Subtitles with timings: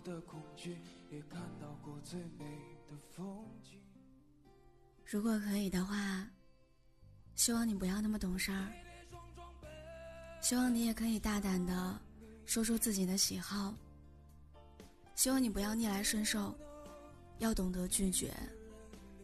[0.00, 0.78] 的恐惧，
[1.10, 2.44] 也看到过最美
[2.88, 3.78] 的风景。
[5.04, 6.26] 如果可以的话，
[7.34, 8.72] 希望你不要那么懂事儿。
[10.40, 12.00] 希望你也可以大胆的
[12.46, 13.74] 说出自己的喜好。
[15.14, 16.54] 希望你不要逆来顺受，
[17.38, 18.34] 要懂得拒绝，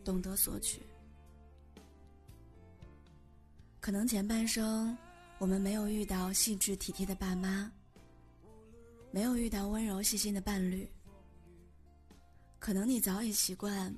[0.04, 0.82] 懂得索取。
[3.80, 4.96] 可能前半生
[5.38, 7.72] 我们没有遇到细致体贴的爸妈，
[9.16, 10.86] 没有遇到温柔细心的伴侣。
[12.58, 13.90] 可能你早已习惯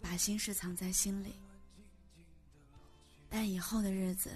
[0.00, 1.38] 把心事藏在心里，
[3.28, 4.32] 但以后的日子。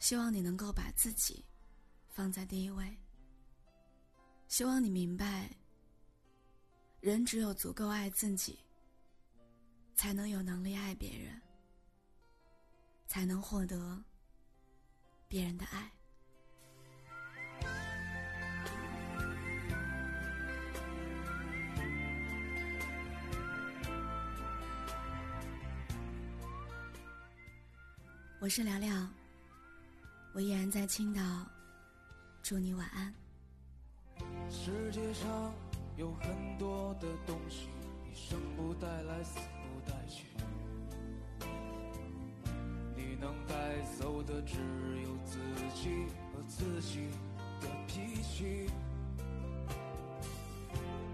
[0.00, 1.44] 希望你能够把自己
[2.08, 2.98] 放在第一位。
[4.48, 5.48] 希望你明白，
[6.98, 8.58] 人只有足够爱自己，
[9.94, 11.40] 才能有能力爱别人，
[13.06, 14.02] 才能获得
[15.28, 15.88] 别人的爱。
[28.42, 28.90] 我是聊聊。
[30.32, 31.22] 我依然在青岛，
[32.42, 33.14] 祝你晚安。
[34.50, 35.54] 世界上
[35.96, 37.68] 有很多的东西，
[38.02, 40.26] 你生不带来，死不带去。
[42.96, 44.56] 你能带走的只
[45.04, 45.38] 有自
[45.72, 47.06] 己和自己
[47.60, 48.68] 的脾气。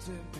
[0.08, 0.35] music